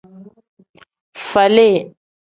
[1.29, 1.69] Faali.